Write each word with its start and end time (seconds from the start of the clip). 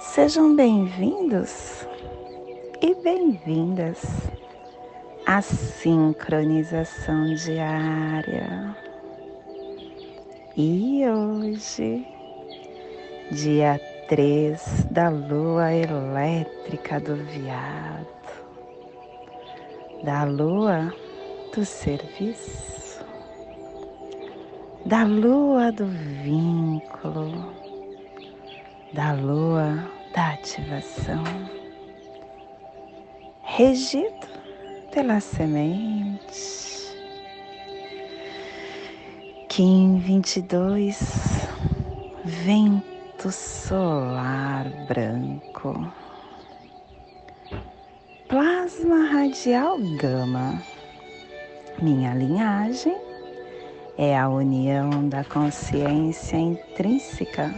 sejam 0.00 0.54
bem-vindos 0.54 1.86
e 2.82 2.94
bem-vindas 3.02 4.02
à 5.26 5.40
sincronização 5.40 7.34
diária. 7.34 8.76
E 10.56 11.02
hoje, 11.08 12.06
dia 13.30 13.80
3 14.08 14.86
da 14.90 15.08
lua 15.08 15.72
elétrica 15.72 17.00
do 17.00 17.16
viado, 17.16 18.06
da 20.04 20.24
lua 20.24 20.92
do 21.54 21.64
serviço, 21.64 22.87
da 24.88 25.04
lua 25.04 25.70
do 25.70 25.84
vínculo, 25.86 27.52
da 28.94 29.12
lua 29.12 29.86
da 30.14 30.30
ativação 30.30 31.22
regido 33.42 34.26
pela 34.90 35.20
semente. 35.20 36.88
Kim 39.50 39.98
22, 39.98 40.98
vento 42.24 43.30
solar 43.30 44.70
branco. 44.86 45.92
Plasma 48.26 49.04
radial 49.12 49.76
gama. 49.98 50.62
Minha 51.82 52.14
linhagem 52.14 53.07
é 53.98 54.16
a 54.16 54.28
união 54.28 55.08
da 55.08 55.24
consciência 55.24 56.36
intrínseca 56.36 57.52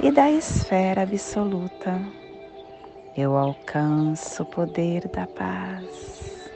e 0.00 0.12
da 0.12 0.30
esfera 0.30 1.02
absoluta. 1.02 2.00
Eu 3.16 3.36
alcanço 3.36 4.44
o 4.44 4.46
poder 4.46 5.08
da 5.08 5.26
paz. 5.26 6.50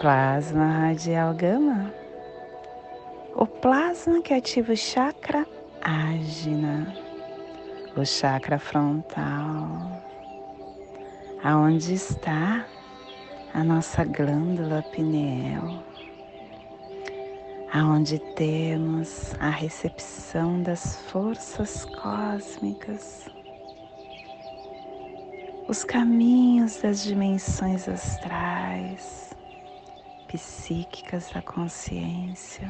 Plasma 0.00 0.66
radial 0.66 1.32
gama, 1.34 1.94
o 3.36 3.46
plasma 3.46 4.20
que 4.20 4.34
ativa 4.34 4.72
o 4.72 4.76
chakra 4.76 5.46
ágina, 5.80 6.92
o 7.96 8.04
chakra 8.04 8.58
frontal, 8.58 10.02
aonde 11.44 11.94
está 11.94 12.66
a 13.54 13.64
nossa 13.64 14.04
glândula 14.04 14.82
pineal, 14.92 15.82
aonde 17.76 18.18
temos 18.34 19.34
a 19.38 19.50
recepção 19.50 20.62
das 20.62 20.96
forças 21.10 21.84
cósmicas 21.84 23.28
os 25.68 25.82
caminhos 25.82 26.80
das 26.80 27.02
dimensões 27.02 27.88
astrais, 27.88 29.34
psíquicas 30.28 31.28
da 31.32 31.42
consciência. 31.42 32.66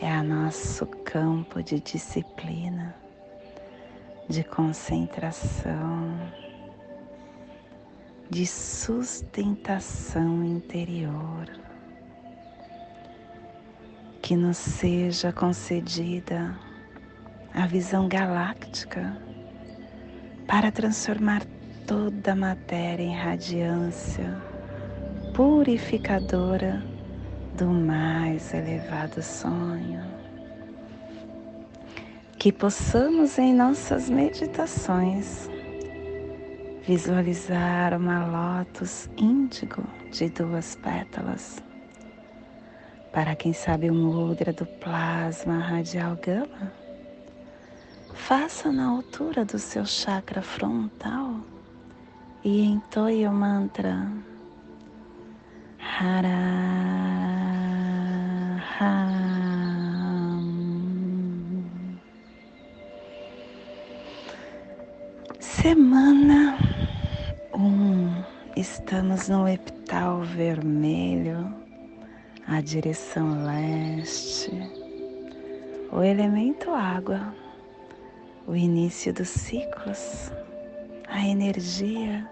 É 0.00 0.10
a 0.10 0.22
nosso 0.22 0.86
campo 0.86 1.62
de 1.62 1.78
disciplina, 1.78 2.96
de 4.28 4.42
concentração, 4.42 6.18
de 8.30 8.46
sustentação 8.46 10.42
interior. 10.42 11.69
Que 14.30 14.36
nos 14.36 14.58
seja 14.58 15.32
concedida 15.32 16.56
a 17.52 17.66
visão 17.66 18.06
galáctica 18.06 19.20
para 20.46 20.70
transformar 20.70 21.42
toda 21.84 22.30
a 22.30 22.36
matéria 22.36 23.02
em 23.02 23.12
radiância 23.12 24.40
purificadora 25.34 26.80
do 27.58 27.66
mais 27.70 28.54
elevado 28.54 29.20
sonho. 29.20 30.00
Que 32.38 32.52
possamos 32.52 33.36
em 33.36 33.52
nossas 33.52 34.08
meditações 34.08 35.50
visualizar 36.86 37.98
uma 37.98 38.60
lótus 38.60 39.10
índigo 39.16 39.82
de 40.12 40.30
duas 40.30 40.76
pétalas. 40.76 41.60
Para 43.12 43.34
quem 43.34 43.52
sabe 43.52 43.90
o 43.90 43.94
mudra 43.94 44.52
do 44.52 44.64
plasma 44.64 45.58
radial 45.58 46.16
gama, 46.16 46.72
Faça 48.30 48.70
na 48.70 48.86
altura 48.86 49.44
do 49.44 49.58
seu 49.58 49.84
chakra 49.84 50.40
frontal 50.40 51.40
e 52.44 52.62
entoie 52.64 53.26
o 53.26 53.32
mantra. 53.32 54.06
Hara 55.80 56.28
Semana 65.40 66.56
1. 67.52 67.58
Um, 67.58 68.24
estamos 68.56 69.28
no 69.28 69.48
epital 69.48 70.20
vermelho, 70.20 71.59
a 72.50 72.60
direção 72.60 73.44
leste, 73.44 74.50
o 75.92 76.02
elemento 76.02 76.70
água. 76.72 77.32
O 78.44 78.56
início 78.56 79.14
dos 79.14 79.28
ciclos, 79.28 80.32
a 81.06 81.24
energia 81.24 82.28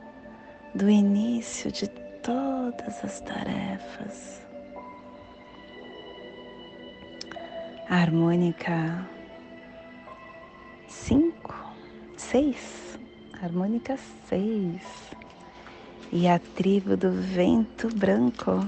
do 0.75 0.91
início 0.91 1.71
de 1.71 1.87
todas 2.21 3.05
as 3.05 3.21
tarefas. 3.21 4.43
A 7.89 7.95
harmônica 7.95 9.07
5, 10.89 11.55
6, 12.17 12.99
harmônica 13.41 13.97
6 14.27 14.83
e 16.11 16.27
a 16.27 16.41
tribo 16.41 16.97
do 16.97 17.13
vento 17.13 17.89
branco, 17.95 18.67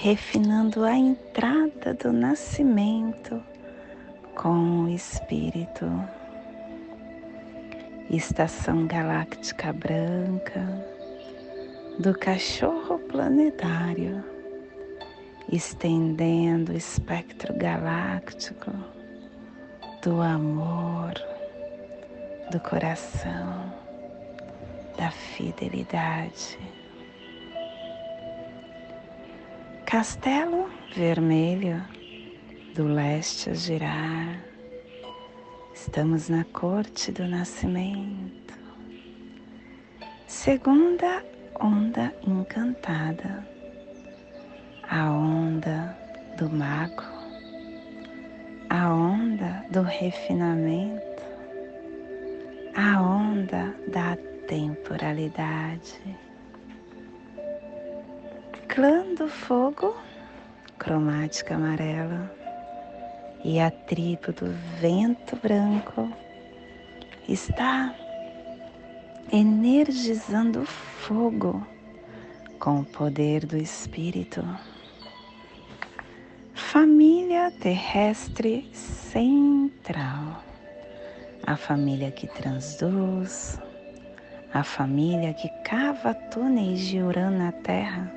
refinando 0.00 0.84
a 0.84 0.94
entrada 0.94 1.92
do 1.92 2.12
nascimento 2.12 3.42
com 4.36 4.84
o 4.84 4.88
espírito 4.88 5.86
estação 8.08 8.86
galáctica 8.86 9.72
branca 9.72 10.86
do 11.98 12.16
cachorro 12.16 13.00
planetário, 13.00 14.24
estendendo 15.50 16.72
o 16.72 16.76
espectro 16.76 17.52
galáctico 17.58 18.70
do 20.00 20.22
amor, 20.22 21.12
do 22.52 22.60
coração, 22.60 23.74
da 24.96 25.10
fidelidade. 25.10 26.77
Castelo 29.90 30.68
Vermelho 30.94 31.82
do 32.74 32.84
leste 32.84 33.48
a 33.48 33.54
girar 33.54 34.38
Estamos 35.72 36.28
na 36.28 36.44
corte 36.44 37.10
do 37.10 37.26
nascimento. 37.26 38.52
Segunda 40.26 41.24
onda 41.58 42.14
encantada, 42.22 43.48
a 44.90 45.10
onda 45.10 45.96
do 46.36 46.50
mago, 46.50 47.04
a 48.68 48.92
onda 48.92 49.64
do 49.70 49.80
refinamento, 49.80 51.22
a 52.76 53.00
onda 53.00 53.74
da 53.90 54.18
temporalidade. 54.46 56.27
Clã 58.78 59.12
do 59.12 59.26
fogo, 59.26 59.96
cromática 60.78 61.56
amarela 61.56 62.32
e 63.44 63.58
a 63.58 63.72
tribo 63.72 64.32
do 64.32 64.52
vento 64.80 65.34
branco 65.34 66.08
está 67.28 67.92
energizando 69.32 70.60
o 70.60 70.64
fogo 70.64 71.66
com 72.60 72.82
o 72.82 72.84
poder 72.84 73.44
do 73.46 73.56
Espírito. 73.56 74.46
Família 76.54 77.50
terrestre 77.60 78.70
central, 78.72 80.40
a 81.44 81.56
família 81.56 82.12
que 82.12 82.28
transduz, 82.28 83.60
a 84.54 84.62
família 84.62 85.34
que 85.34 85.48
cava 85.64 86.14
túneis 86.14 86.78
de 86.78 87.02
Urano 87.02 87.38
na 87.38 87.50
Terra, 87.50 88.16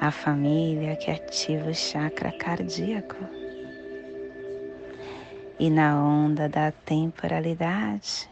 a 0.00 0.10
família 0.10 0.96
que 0.96 1.10
ativa 1.10 1.70
o 1.70 1.74
chakra 1.74 2.30
cardíaco. 2.32 3.16
E 5.58 5.70
na 5.70 5.96
onda 5.96 6.48
da 6.48 6.70
temporalidade, 6.70 8.28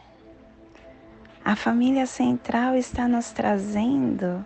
a 1.43 1.55
família 1.55 2.05
central 2.05 2.75
está 2.75 3.07
nos 3.07 3.31
trazendo 3.31 4.45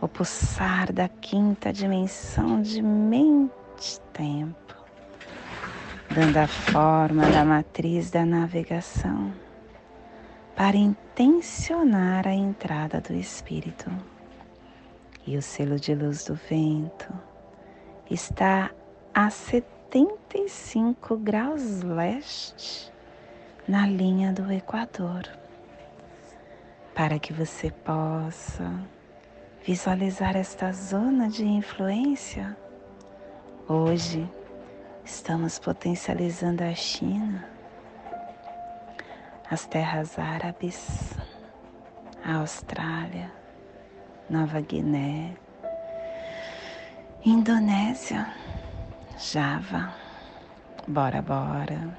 o 0.00 0.08
pulsar 0.08 0.92
da 0.92 1.08
quinta 1.08 1.72
dimensão 1.72 2.60
de 2.60 2.82
mente-tempo, 2.82 4.74
dando 6.14 6.36
a 6.36 6.46
forma 6.46 7.26
da 7.30 7.44
matriz 7.44 8.10
da 8.10 8.24
navegação 8.24 9.32
para 10.56 10.76
intencionar 10.76 12.26
a 12.26 12.34
entrada 12.34 13.00
do 13.00 13.14
Espírito. 13.14 13.90
E 15.28 15.36
o 15.36 15.42
selo 15.42 15.78
de 15.78 15.94
luz 15.94 16.24
do 16.24 16.34
vento 16.34 17.12
está 18.10 18.70
a 19.12 19.28
75 19.28 21.18
graus 21.18 21.82
leste 21.82 22.90
na 23.68 23.86
linha 23.86 24.32
do 24.32 24.50
Equador 24.50 25.28
para 26.94 27.18
que 27.18 27.34
você 27.34 27.70
possa 27.70 28.72
visualizar 29.62 30.34
esta 30.34 30.72
zona 30.72 31.28
de 31.28 31.44
influência. 31.44 32.56
Hoje 33.68 34.26
estamos 35.04 35.58
potencializando 35.58 36.64
a 36.64 36.74
China, 36.74 37.46
as 39.50 39.66
terras 39.66 40.18
árabes, 40.18 41.12
a 42.24 42.36
Austrália, 42.36 43.30
Nova 44.30 44.60
Guiné, 44.60 45.34
Indonésia, 47.24 48.30
Java, 49.16 49.94
Bora 50.86 51.22
Bora, 51.22 51.96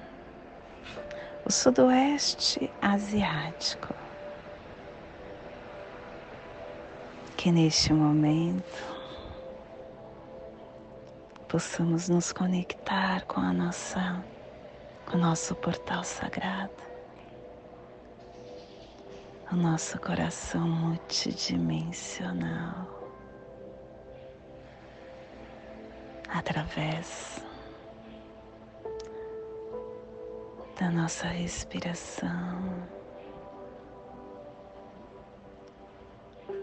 o 1.44 1.52
Sudoeste 1.52 2.72
Asiático. 2.80 3.96
Que 7.36 7.52
neste 7.52 7.94
momento 7.94 8.96
possamos 11.48 12.10
nos 12.10 12.32
conectar 12.32 13.26
com 13.26 13.42
a 13.42 13.52
nossa, 13.52 14.24
com 15.08 15.18
o 15.18 15.20
nosso 15.20 15.56
portal 15.56 16.04
sagrado, 16.04 16.89
o 19.52 19.56
nosso 19.56 20.00
coração 20.00 20.68
multidimensional, 20.68 22.88
através 26.30 27.44
da 30.80 30.92
nossa 30.92 31.28
respiração. 31.28 32.88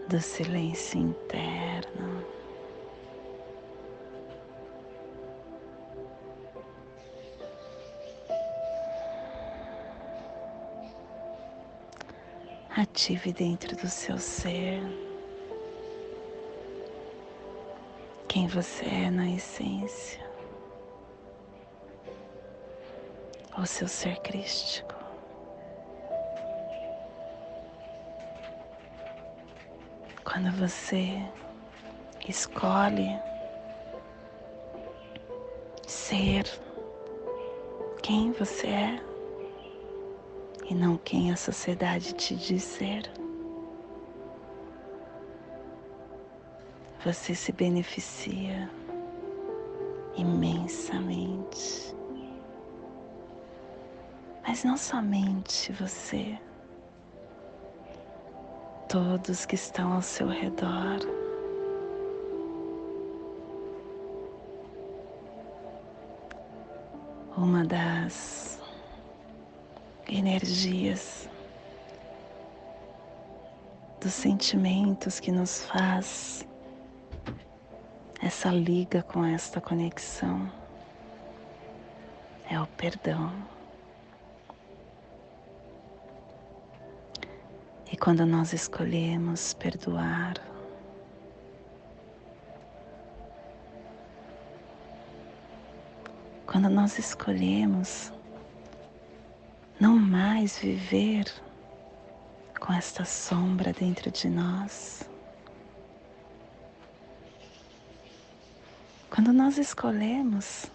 do 0.07 0.21
silêncio 0.21 1.01
interno. 1.01 2.36
Ative 12.97 13.31
dentro 13.31 13.75
do 13.75 13.87
seu 13.87 14.17
ser 14.17 14.81
quem 18.27 18.47
você 18.47 18.85
é 18.87 19.11
na 19.11 19.29
essência, 19.29 20.19
o 23.55 23.67
seu 23.67 23.87
ser 23.87 24.19
crístico. 24.21 24.95
Quando 30.23 30.51
você 30.53 31.21
escolhe 32.27 33.15
ser 35.85 36.45
quem 38.01 38.31
você 38.31 38.65
é 38.65 39.16
e 40.69 40.75
não 40.75 40.97
quem 40.97 41.31
a 41.31 41.35
sociedade 41.35 42.13
te 42.13 42.35
diz 42.35 42.63
ser, 42.63 43.09
você 47.03 47.33
se 47.33 47.51
beneficia 47.51 48.69
imensamente. 50.17 51.95
Mas 54.45 54.63
não 54.63 54.77
somente 54.77 55.71
você 55.73 56.37
todos 58.87 59.45
que 59.45 59.55
estão 59.55 59.93
ao 59.93 60.01
seu 60.01 60.27
redor. 60.27 60.99
Uma 67.35 67.65
das 67.65 68.46
energias 70.09 71.29
dos 73.99 74.13
sentimentos 74.13 75.19
que 75.19 75.31
nos 75.31 75.65
faz 75.65 76.47
essa 78.21 78.49
liga 78.49 79.03
com 79.03 79.23
esta 79.23 79.59
conexão 79.59 80.51
é 82.49 82.59
o 82.59 82.65
perdão. 82.65 83.31
E 87.91 87.95
quando 87.95 88.25
nós 88.25 88.53
escolhemos 88.53 89.53
perdoar, 89.53 90.35
quando 96.45 96.69
nós 96.69 96.97
escolhemos 96.97 98.11
não 99.79 99.95
mais 99.95 100.57
viver 100.57 101.25
com 102.59 102.73
esta 102.73 103.05
sombra 103.05 103.71
dentro 103.71 104.09
de 104.09 104.27
nós, 104.27 105.07
quando 109.09 109.31
nós 109.31 109.57
escolhemos 109.57 110.65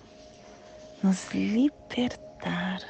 nos 1.02 1.32
libertar 1.34 2.80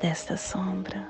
desta 0.00 0.36
sombra, 0.36 1.06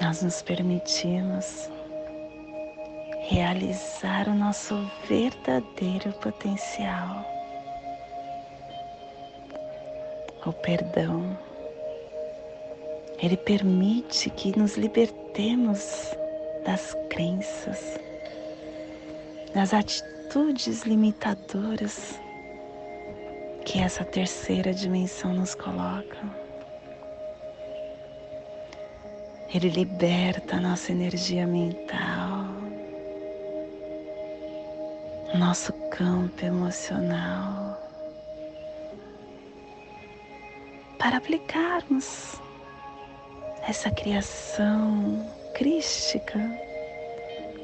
nós 0.00 0.22
nos 0.22 0.42
permitimos 0.42 1.70
realizar 3.28 4.28
o 4.28 4.34
nosso 4.34 4.74
verdadeiro 5.08 6.12
potencial. 6.14 7.35
O 10.46 10.52
perdão, 10.52 11.36
ele 13.20 13.36
permite 13.36 14.30
que 14.30 14.56
nos 14.56 14.76
libertemos 14.76 16.14
das 16.64 16.96
crenças, 17.10 17.98
das 19.52 19.74
atitudes 19.74 20.84
limitadoras 20.84 22.20
que 23.64 23.80
essa 23.80 24.04
terceira 24.04 24.72
dimensão 24.72 25.34
nos 25.34 25.52
coloca. 25.56 26.16
Ele 29.52 29.68
liberta 29.68 30.58
a 30.58 30.60
nossa 30.60 30.92
energia 30.92 31.44
mental, 31.44 32.46
nosso 35.34 35.72
campo 35.90 36.44
emocional, 36.44 37.65
para 40.98 41.18
aplicarmos 41.18 42.40
essa 43.68 43.90
criação 43.90 45.26
crística 45.54 46.38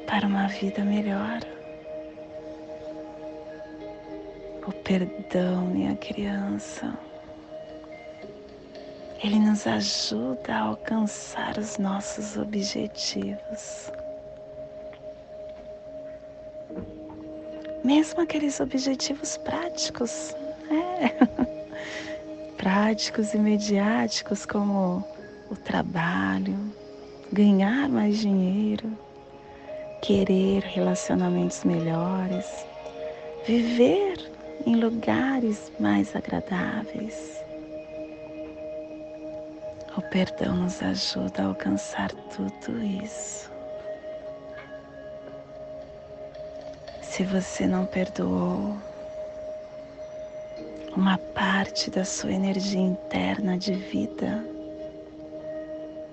para 0.07 0.27
uma 0.27 0.47
vida 0.47 0.83
melhor. 0.83 1.39
O 4.67 4.71
perdão, 4.71 5.65
minha 5.65 5.95
criança, 5.95 6.97
ele 9.23 9.39
nos 9.39 9.67
ajuda 9.67 10.55
a 10.55 10.61
alcançar 10.61 11.57
os 11.57 11.77
nossos 11.77 12.37
objetivos. 12.37 13.91
mesmo 17.83 18.21
aqueles 18.21 18.59
objetivos 18.59 19.37
práticos, 19.37 20.33
é. 20.71 21.43
práticos 22.63 23.33
e 23.33 23.37
mediáticos 23.37 24.45
como 24.45 25.05
o 25.51 25.55
trabalho, 25.65 26.57
ganhar 27.29 27.89
mais 27.89 28.19
dinheiro, 28.19 28.89
querer 30.01 30.63
relacionamentos 30.63 31.65
melhores, 31.65 32.45
viver 33.45 34.17
em 34.65 34.77
lugares 34.77 35.73
mais 35.77 36.15
agradáveis. 36.15 37.37
O 39.97 40.01
perdão 40.03 40.55
nos 40.55 40.81
ajuda 40.81 41.43
a 41.43 41.47
alcançar 41.47 42.13
tudo 42.33 42.81
isso. 42.81 43.51
Se 47.01 47.25
você 47.25 47.67
não 47.67 47.85
perdoou, 47.85 48.77
uma 50.95 51.17
parte 51.17 51.89
da 51.89 52.05
sua 52.05 52.31
energia 52.31 52.79
interna 52.79 53.57
de 53.57 53.73
vida 53.73 54.45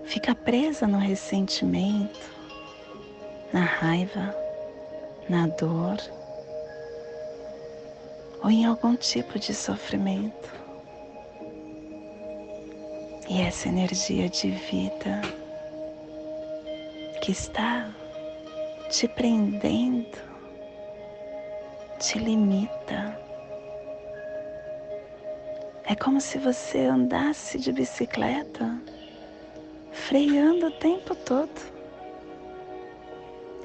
fica 0.05 0.35
presa 0.35 0.87
no 0.87 0.99
ressentimento, 0.99 2.19
na 3.53 3.61
raiva, 3.61 4.35
na 5.29 5.47
dor 5.49 5.99
ou 8.43 8.51
em 8.51 8.65
algum 8.65 8.97
tipo 8.97 9.39
de 9.39 9.55
sofrimento. 9.55 10.51
E 13.29 13.43
essa 13.43 13.69
energia 13.69 14.29
de 14.29 14.51
vida 14.51 15.21
que 17.21 17.33
está 17.33 17.89
te 18.91 19.07
prendendo, 19.07 20.19
te 21.99 22.19
limita. 22.19 23.30
É 25.91 25.97
como 25.97 26.21
se 26.21 26.39
você 26.39 26.85
andasse 26.85 27.59
de 27.59 27.73
bicicleta, 27.73 28.81
freando 29.91 30.69
o 30.69 30.71
tempo 30.71 31.17
todo. 31.17 31.51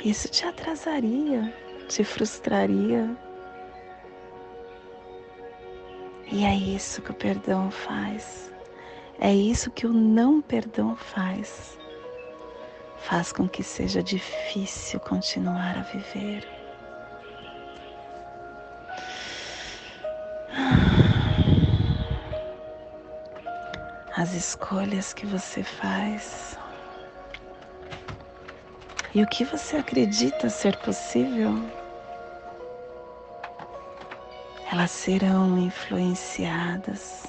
Isso 0.03 0.27
te 0.29 0.43
atrasaria, 0.43 1.53
te 1.87 2.03
frustraria. 2.03 3.15
E 6.31 6.43
é 6.43 6.55
isso 6.55 6.99
que 7.03 7.11
o 7.11 7.13
perdão 7.13 7.69
faz. 7.69 8.51
É 9.19 9.31
isso 9.31 9.69
que 9.69 9.85
o 9.85 9.93
não 9.93 10.41
perdão 10.41 10.95
faz. 10.95 11.77
Faz 12.97 13.31
com 13.31 13.47
que 13.47 13.61
seja 13.61 14.01
difícil 14.01 14.99
continuar 14.99 15.77
a 15.77 15.81
viver. 15.83 16.54
As 24.17 24.33
escolhas 24.33 25.13
que 25.13 25.25
você 25.25 25.61
faz 25.61 26.57
e 29.13 29.21
o 29.21 29.27
que 29.27 29.43
você 29.43 29.75
acredita 29.75 30.49
ser 30.49 30.77
possível, 30.77 31.51
elas 34.71 34.91
serão 34.91 35.57
influenciadas 35.57 37.25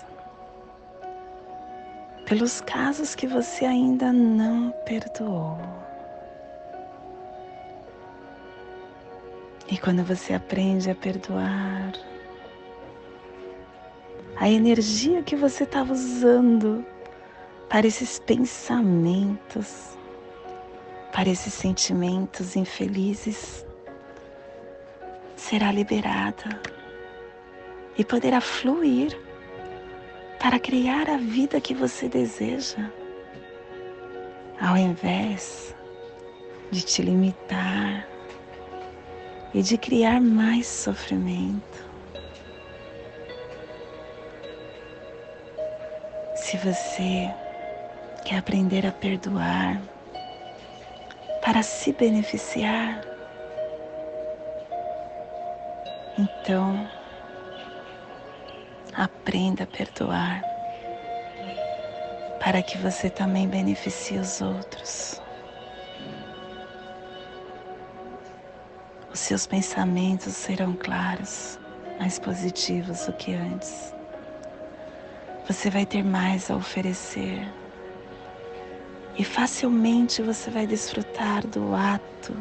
pelos 2.24 2.60
casos 2.60 3.16
que 3.16 3.26
você 3.26 3.64
ainda 3.64 4.12
não 4.12 4.70
perdoou. 4.84 5.58
E 9.68 9.76
quando 9.76 10.04
você 10.04 10.34
aprende 10.34 10.88
a 10.88 10.94
perdoar, 10.94 11.90
a 14.38 14.48
energia 14.48 15.22
que 15.22 15.34
você 15.34 15.64
estava 15.64 15.92
usando 15.92 16.84
para 17.68 17.86
esses 17.86 18.18
pensamentos, 18.18 19.96
para 21.12 21.28
esses 21.28 21.54
sentimentos 21.54 22.54
infelizes, 22.54 23.66
será 25.34 25.72
liberada 25.72 26.60
e 27.96 28.04
poderá 28.04 28.40
fluir 28.40 29.18
para 30.38 30.58
criar 30.58 31.08
a 31.08 31.16
vida 31.16 31.60
que 31.60 31.74
você 31.74 32.08
deseja, 32.08 32.90
ao 34.60 34.76
invés 34.76 35.74
de 36.70 36.82
te 36.82 37.00
limitar 37.00 38.06
e 39.54 39.62
de 39.62 39.78
criar 39.78 40.20
mais 40.20 40.66
sofrimento. 40.66 41.85
Se 46.56 46.72
você 46.72 47.34
quer 48.24 48.38
aprender 48.38 48.86
a 48.86 48.92
perdoar 48.92 49.78
para 51.42 51.62
se 51.62 51.92
beneficiar, 51.92 53.02
então 56.16 56.88
Aprenda 58.96 59.64
a 59.64 59.66
perdoar 59.66 60.42
para 62.40 62.62
que 62.62 62.78
você 62.78 63.10
também 63.10 63.46
beneficie 63.46 64.18
os 64.18 64.40
outros. 64.40 65.20
Os 69.12 69.20
seus 69.20 69.46
pensamentos 69.46 70.32
serão 70.32 70.74
claros, 70.74 71.58
mais 71.98 72.18
positivos 72.18 73.04
do 73.04 73.12
que 73.12 73.34
antes. 73.34 73.95
Você 75.46 75.70
vai 75.70 75.86
ter 75.86 76.02
mais 76.04 76.50
a 76.50 76.56
oferecer 76.56 77.46
e 79.18 79.24
facilmente 79.24 80.22
você 80.22 80.50
vai 80.50 80.66
desfrutar 80.66 81.46
do 81.46 81.74
ato 81.74 82.36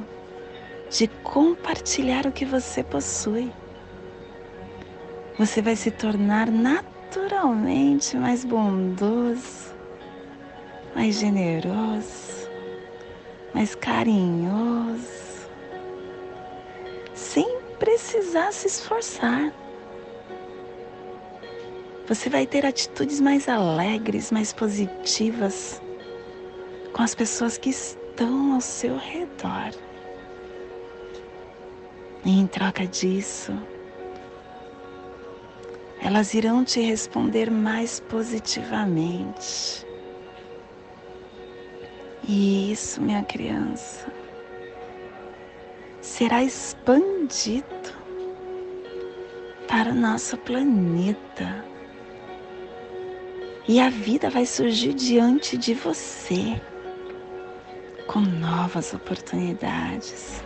de 0.90 1.08
compartilhar 1.24 2.26
o 2.26 2.32
que 2.32 2.46
você 2.46 2.84
possui 2.84 3.52
você 5.38 5.62
vai 5.62 5.76
se 5.76 5.92
tornar 5.92 6.50
naturalmente 6.50 8.16
mais 8.16 8.46
bondoso, 8.46 9.76
mais 10.96 11.16
generoso, 11.16 12.50
mais 13.54 13.76
carinhoso, 13.76 15.50
sem 17.14 17.60
precisar 17.78 18.54
se 18.54 18.68
esforçar. 18.68 19.52
Você 22.08 22.30
vai 22.30 22.46
ter 22.46 22.66
atitudes 22.66 23.20
mais 23.20 23.50
alegres, 23.50 24.32
mais 24.32 24.54
positivas 24.54 25.82
com 26.94 27.02
as 27.02 27.16
pessoas 27.16 27.58
que 27.58 27.72
estão 27.72 28.54
ao 28.54 28.62
seu 28.62 28.96
redor. 28.96 29.72
E 32.24 32.40
em 32.40 32.46
troca 32.46 32.86
disso, 32.86 33.52
elas 36.00 36.36
irão 36.36 36.64
te 36.64 36.80
responder 36.80 37.50
mais 37.50 38.00
positivamente. 38.00 39.86
E 42.28 42.72
isso, 42.72 43.02
minha 43.02 43.24
criança, 43.24 44.12
será 46.02 46.44
expandido 46.44 47.66
para 49.68 49.90
o 49.90 49.96
nosso 49.96 50.38
planeta. 50.38 51.75
E 53.68 53.80
a 53.80 53.90
vida 53.90 54.30
vai 54.30 54.46
surgir 54.46 54.94
diante 54.94 55.58
de 55.58 55.74
você 55.74 56.62
com 58.08 58.20
novas 58.20 58.94
oportunidades. 58.94 60.44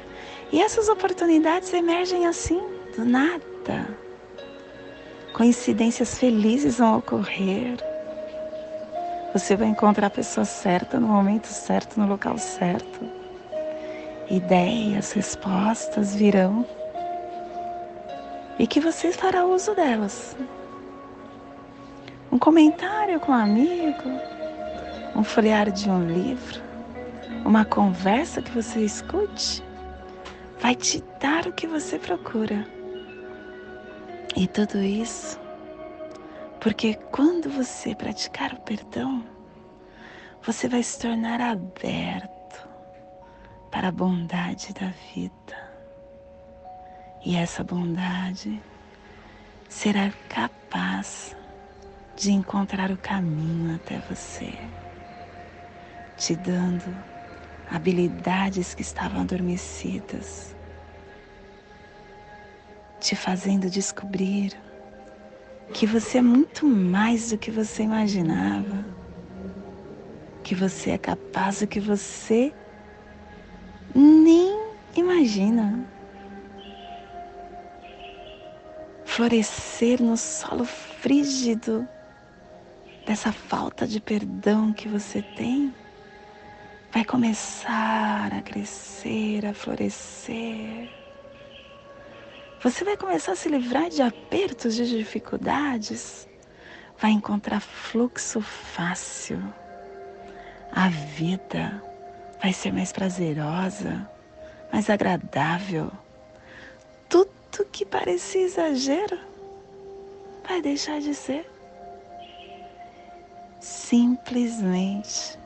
E 0.51 0.61
essas 0.61 0.87
oportunidades 0.89 1.73
emergem 1.73 2.25
assim, 2.25 2.61
do 2.95 3.05
nada 3.05 3.39
coincidências 5.39 6.17
felizes 6.19 6.79
vão 6.79 6.97
ocorrer. 6.97 7.77
Você 9.31 9.55
vai 9.55 9.69
encontrar 9.69 10.07
a 10.07 10.09
pessoa 10.09 10.43
certa 10.43 10.99
no 10.99 11.07
momento 11.07 11.47
certo, 11.47 11.97
no 11.97 12.05
local 12.05 12.37
certo. 12.37 12.99
Ideias, 14.29 15.13
respostas 15.13 16.13
virão 16.13 16.65
e 18.59 18.67
que 18.67 18.81
você 18.81 19.13
fará 19.13 19.45
uso 19.45 19.73
delas. 19.73 20.35
Um 22.31 22.37
comentário 22.37 23.19
com 23.19 23.31
um 23.31 23.35
amigo, 23.35 24.09
um 25.15 25.23
folhear 25.23 25.71
de 25.71 25.89
um 25.89 26.05
livro, 26.05 26.61
uma 27.45 27.65
conversa 27.65 28.41
que 28.41 28.51
você 28.51 28.81
escute, 28.81 29.63
vai 30.59 30.75
te 30.75 31.03
dar 31.19 31.47
o 31.47 31.53
que 31.53 31.65
você 31.67 31.97
procura. 31.97 32.65
E 34.35 34.47
tudo 34.47 34.77
isso 34.77 35.39
porque 36.59 36.95
quando 37.11 37.49
você 37.49 37.95
praticar 37.95 38.53
o 38.53 38.59
perdão, 38.61 39.23
você 40.43 40.67
vai 40.67 40.83
se 40.83 40.99
tornar 40.99 41.39
aberto 41.39 42.67
para 43.71 43.87
a 43.87 43.91
bondade 43.91 44.73
da 44.73 44.91
vida. 45.13 45.69
E 47.25 47.35
essa 47.35 47.63
bondade 47.63 48.61
será 49.69 50.11
capaz 50.27 51.35
de 52.19 52.33
encontrar 52.33 52.91
o 52.91 52.97
caminho 52.97 53.73
até 53.73 53.97
você, 53.99 54.53
te 56.17 56.35
dando 56.35 56.93
habilidades 57.65 58.73
que 58.73 58.81
estavam 58.81 59.21
adormecidas, 59.21 60.53
te 62.99 63.15
fazendo 63.15 63.69
descobrir 63.69 64.51
que 65.73 65.87
você 65.87 66.17
é 66.17 66.21
muito 66.21 66.65
mais 66.65 67.29
do 67.29 67.37
que 67.37 67.49
você 67.49 67.83
imaginava, 67.83 68.83
que 70.43 70.53
você 70.53 70.89
é 70.91 70.97
capaz 70.97 71.61
do 71.61 71.67
que 71.67 71.79
você 71.79 72.53
nem 73.95 74.73
imagina. 74.93 75.87
Florescer 79.05 80.01
no 80.01 80.17
solo 80.17 80.65
frígido 80.65 81.87
dessa 83.09 83.31
falta 83.31 83.87
de 83.87 83.99
perdão 83.99 84.71
que 84.71 84.87
você 84.87 85.23
tem, 85.23 85.73
vai 86.91 87.03
começar 87.03 88.31
a 88.31 88.39
crescer, 88.39 89.47
a 89.47 89.51
florescer. 89.51 90.87
Você 92.61 92.83
vai 92.83 92.95
começar 92.95 93.31
a 93.31 93.35
se 93.35 93.49
livrar 93.49 93.89
de 93.89 94.03
apertos, 94.03 94.75
de 94.75 94.87
dificuldades, 94.87 96.27
vai 96.99 97.09
encontrar 97.09 97.61
fluxo 97.61 98.41
fácil. 98.41 99.41
A 100.71 100.89
vida 100.89 101.83
vai 102.39 102.53
ser 102.53 102.71
mais 102.71 102.91
prazerosa, 102.91 104.07
mais 104.71 104.87
agradável. 104.87 105.91
Tudo 107.09 107.65
que 107.71 107.87
parecia 107.87 108.43
exagero 108.43 109.17
vai 110.47 110.61
deixar 110.61 111.01
de 111.01 111.15
ser 111.15 111.49
simplesmente 113.59 115.37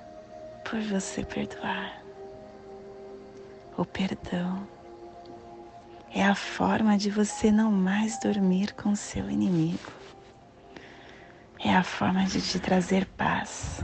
por 0.63 0.79
você 0.81 1.23
perdoar. 1.25 2.03
O 3.77 3.85
perdão 3.85 4.67
é 6.13 6.23
a 6.23 6.35
forma 6.35 6.97
de 6.97 7.09
você 7.09 7.51
não 7.51 7.71
mais 7.71 8.19
dormir 8.19 8.73
com 8.73 8.95
seu 8.95 9.29
inimigo. 9.29 9.91
É 11.59 11.75
a 11.75 11.83
forma 11.83 12.25
de 12.25 12.41
te 12.41 12.59
trazer 12.59 13.05
paz. 13.17 13.83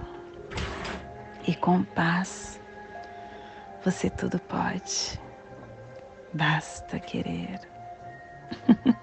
E 1.48 1.56
com 1.56 1.84
paz, 1.84 2.62
você 3.84 4.10
tudo 4.10 4.40
pode. 4.40 5.20
Basta 6.34 7.00
querer. 7.00 7.60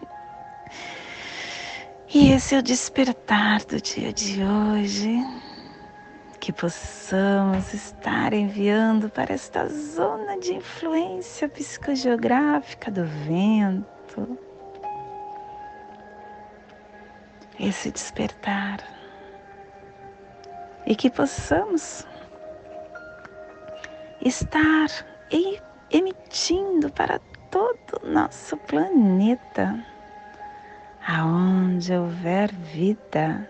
E 2.19 2.33
esse 2.33 2.55
é 2.55 2.59
o 2.61 2.63
despertar 2.63 3.63
do 3.67 3.79
dia 3.79 4.11
de 4.11 4.43
hoje. 4.43 5.19
Que 6.41 6.51
possamos 6.51 7.75
estar 7.75 8.33
enviando 8.33 9.11
para 9.11 9.35
esta 9.35 9.69
zona 9.69 10.39
de 10.39 10.55
influência 10.55 11.47
psicogeográfica 11.47 12.91
do 12.91 13.05
vento. 13.05 14.39
Esse 17.61 17.91
despertar. 17.91 18.79
E 20.87 20.97
que 20.97 21.11
possamos 21.11 22.07
estar 24.23 24.89
emitindo 25.91 26.91
para 26.91 27.19
todo 27.51 28.01
o 28.03 28.09
nosso 28.09 28.57
planeta 28.57 29.85
aonde 31.07 31.95
houver 31.95 32.53
vida, 32.53 33.49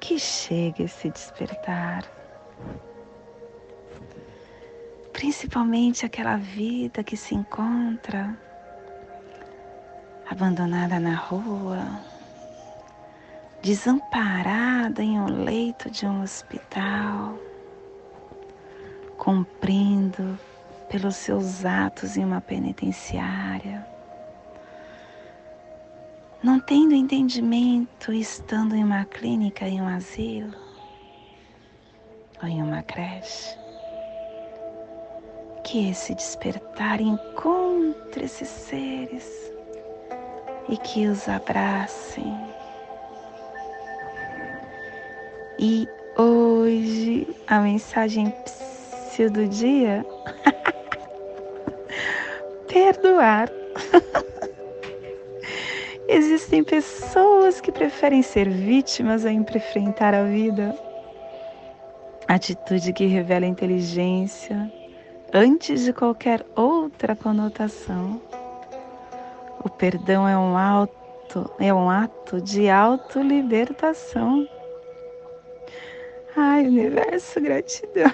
que 0.00 0.18
chegue 0.18 0.82
esse 0.82 1.08
despertar. 1.08 2.04
Principalmente 5.12 6.04
aquela 6.04 6.36
vida 6.36 7.04
que 7.04 7.16
se 7.16 7.36
encontra 7.36 8.36
abandonada 10.28 10.98
na 10.98 11.14
rua, 11.14 12.00
desamparada 13.62 15.04
em 15.04 15.20
um 15.20 15.44
leito 15.44 15.88
de 15.88 16.04
um 16.04 16.20
hospital, 16.20 17.38
cumprindo 19.16 20.36
pelos 20.90 21.14
seus 21.14 21.64
atos 21.64 22.16
em 22.16 22.24
uma 22.24 22.40
penitenciária 22.40 23.93
não 26.44 26.60
tendo 26.60 26.94
entendimento, 26.94 28.12
estando 28.12 28.76
em 28.76 28.84
uma 28.84 29.06
clínica, 29.06 29.66
em 29.66 29.80
um 29.80 29.88
asilo 29.88 30.52
ou 32.42 32.46
em 32.46 32.62
uma 32.62 32.82
creche, 32.82 33.56
que 35.64 35.88
esse 35.88 36.14
despertar 36.14 37.00
encontre 37.00 38.26
esses 38.26 38.48
seres 38.48 39.50
e 40.68 40.76
que 40.76 41.06
os 41.06 41.26
abracem. 41.30 42.36
E 45.58 45.88
hoje 46.18 47.26
a 47.46 47.60
mensagem 47.60 48.30
do 49.32 49.48
dia 49.48 50.04
perdoar. 52.68 53.48
Existem 56.14 56.62
pessoas 56.62 57.60
que 57.60 57.72
preferem 57.72 58.22
ser 58.22 58.48
vítimas 58.48 59.26
a 59.26 59.32
enfrentar 59.32 60.14
a 60.14 60.22
vida. 60.22 60.72
Atitude 62.28 62.92
que 62.92 63.06
revela 63.06 63.44
inteligência 63.44 64.72
antes 65.32 65.82
de 65.82 65.92
qualquer 65.92 66.46
outra 66.54 67.16
conotação. 67.16 68.22
O 69.64 69.68
perdão 69.68 70.28
é 70.28 70.38
um 70.38 70.56
ato, 70.56 71.52
é 71.58 71.74
um 71.74 71.90
ato 71.90 72.40
de 72.40 72.70
autolibertação. 72.70 74.48
Ai, 76.36 76.64
universo, 76.68 77.40
gratidão. 77.40 78.12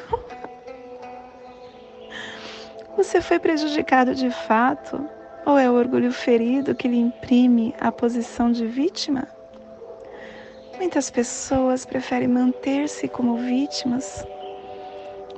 Você 2.97 3.21
foi 3.21 3.39
prejudicado 3.39 4.15
de 4.15 4.31
fato 4.31 5.20
ou 5.51 5.59
é 5.59 5.69
o 5.69 5.75
orgulho 5.75 6.13
ferido 6.13 6.77
que 6.77 6.87
lhe 6.87 6.97
imprime 6.97 7.75
a 7.81 7.91
posição 7.91 8.53
de 8.53 8.67
vítima? 8.67 9.27
Muitas 10.79 11.11
pessoas 11.11 11.85
preferem 11.85 12.29
manter-se 12.29 13.09
como 13.09 13.37
vítimas 13.37 14.25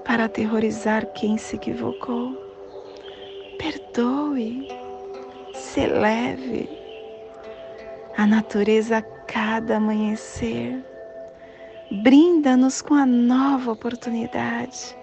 para 0.05 0.27
aterrorizar 0.27 1.07
quem 1.15 1.39
se 1.39 1.57
equivocou. 1.57 2.37
Perdoe, 3.59 4.69
se 5.55 5.87
leve. 5.87 6.69
A 8.15 8.27
natureza 8.27 8.99
a 8.99 9.03
cada 9.03 9.77
amanhecer 9.77 10.85
brinda-nos 12.03 12.83
com 12.83 12.95
a 12.95 13.07
nova 13.07 13.73
oportunidade, 13.73 14.95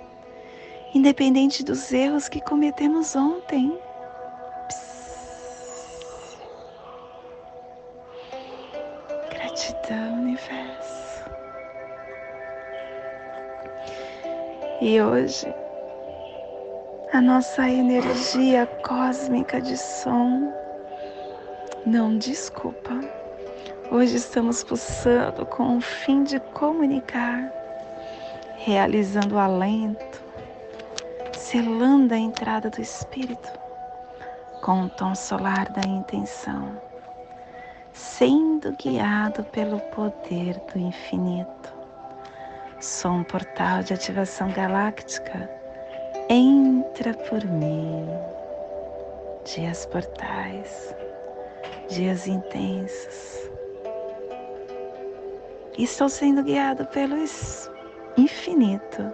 independente 0.94 1.64
dos 1.64 1.92
erros 1.92 2.30
que 2.30 2.42
cometemos 2.42 3.16
ontem. 3.16 3.76
Gratidão, 9.70 10.14
universo. 10.14 11.24
E 14.82 15.00
hoje, 15.00 15.54
a 17.14 17.22
nossa 17.22 17.70
energia 17.70 18.66
cósmica 18.84 19.62
de 19.62 19.78
som 19.78 20.52
não 21.86 22.18
desculpa. 22.18 23.00
Hoje 23.92 24.16
estamos 24.16 24.64
pulsando 24.64 25.46
com 25.46 25.78
o 25.78 25.82
fim 25.82 26.24
de 26.24 26.40
comunicar, 26.40 27.52
realizando 28.58 29.36
o 29.36 29.40
alento, 29.40 30.24
selando 31.38 32.14
a 32.14 32.18
entrada 32.18 32.72
do 32.72 32.82
Espírito 32.82 33.52
com 34.64 34.86
o 34.86 34.90
tom 34.90 35.14
solar 35.14 35.70
da 35.70 35.88
intenção 35.88 36.89
sendo 37.94 38.72
guiado 38.74 39.44
pelo 39.46 39.80
poder 39.92 40.60
do 40.72 40.80
infinito. 40.80 41.74
Sou 42.80 43.12
um 43.12 43.24
portal 43.24 43.84
de 43.84 43.94
ativação 43.94 44.52
galáctica. 44.52 45.50
Entra 46.30 47.14
por 47.14 47.44
mim. 47.46 48.08
Dias 49.44 49.86
portais, 49.86 50.96
dias 51.90 52.28
intensos. 52.28 53.50
Estou 55.78 56.10
sendo 56.10 56.44
guiado 56.44 56.86
pelo 56.88 57.16
infinito, 58.18 59.14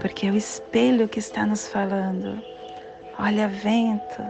porque 0.00 0.26
é 0.26 0.30
o 0.30 0.36
espelho 0.36 1.08
que 1.08 1.18
está 1.18 1.44
nos 1.44 1.68
falando. 1.68 2.40
Olha, 3.18 3.48
vento, 3.48 4.22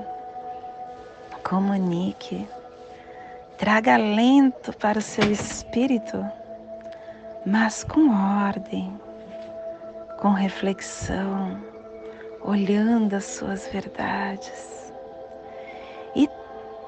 comunique, 1.42 2.48
traga 3.58 3.94
alento 3.94 4.72
para 4.76 4.98
o 4.98 5.02
seu 5.02 5.30
espírito, 5.30 6.24
mas 7.44 7.84
com 7.84 8.10
ordem, 8.44 9.00
com 10.20 10.30
reflexão, 10.30 11.58
olhando 12.42 13.14
as 13.14 13.24
suas 13.24 13.66
verdades. 13.68 14.92
E 16.14 16.28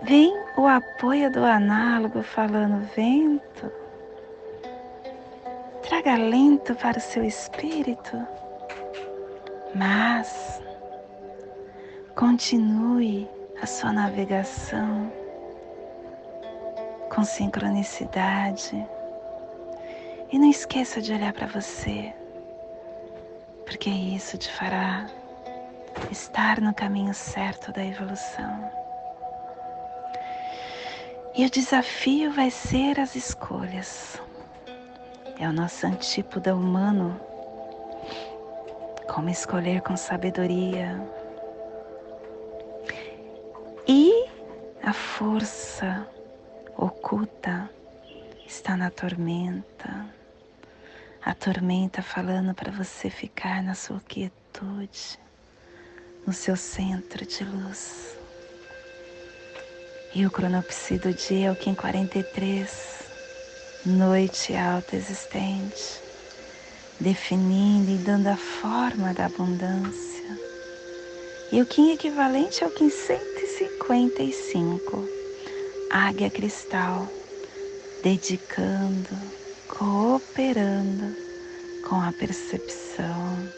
vem 0.03 0.33
o 0.57 0.67
apoio 0.67 1.33
do 1.33 1.43
análogo 1.43 2.23
falando: 2.23 2.87
vento, 2.95 3.73
traga 5.83 6.15
alento 6.15 6.75
para 6.75 6.99
o 6.99 7.01
seu 7.01 7.25
espírito, 7.25 8.27
mas 9.75 10.63
continue 12.15 13.27
a 13.63 13.67
sua 13.67 13.93
navegação 13.93 15.11
com 17.09 17.25
sincronicidade. 17.25 18.87
E 20.31 20.39
não 20.39 20.49
esqueça 20.51 21.01
de 21.01 21.13
olhar 21.13 21.33
para 21.33 21.47
você, 21.47 22.13
porque 23.65 23.89
isso 23.89 24.37
te 24.37 24.53
fará 24.53 25.07
estar 26.11 26.61
no 26.61 26.75
caminho 26.75 27.15
certo 27.15 27.73
da 27.73 27.85
evolução. 27.85 28.71
E 31.35 31.47
o 31.47 31.51
desafio 31.51 32.33
vai 32.33 32.51
ser 32.51 33.01
as 33.01 33.15
escolhas. 33.15 34.21
É 35.39 35.49
o 35.49 35.53
nosso 35.53 35.87
antípoda 35.87 36.55
humano. 36.55 37.19
Como 39.07 39.31
escolher 39.31 39.81
com 39.81 39.97
sabedoria, 39.97 41.01
e 43.91 44.29
a 44.83 44.93
força 44.93 46.07
oculta 46.79 47.69
está 48.47 48.75
na 48.77 48.89
tormenta. 48.89 50.07
A 51.25 51.35
tormenta 51.35 52.03
falando 52.03 52.55
para 52.55 52.71
você 52.71 53.11
ficar 53.11 53.65
na 53.65 53.75
sua 53.75 54.01
quietude, 54.01 55.19
no 56.25 56.33
seu 56.33 56.55
centro 56.57 57.27
de 57.27 57.43
luz. 57.45 58.17
E 60.15 60.25
o 60.25 60.31
cronopsi 60.31 60.99
do 60.99 61.13
dia 61.13 61.49
é 61.49 61.51
o 61.51 61.57
Kim 61.57 61.75
43, 61.75 63.03
noite 63.85 64.55
alta 64.55 64.95
existente, 64.95 66.01
definindo 67.01 67.91
e 67.91 67.97
dando 67.97 68.29
a 68.29 68.37
forma 68.37 69.13
da 69.13 69.27
abundância. 69.27 70.39
E 71.51 71.61
o 71.61 71.67
Kim 71.67 71.93
equivalente 71.93 72.63
é 72.63 72.69
o 72.69 72.71
Kim 72.71 72.89
55, 72.89 75.18
águia 75.91 76.29
cristal, 76.29 77.09
dedicando, 78.03 79.09
cooperando 79.69 81.17
com 81.89 81.97
a 81.97 82.13
percepção, 82.13 83.49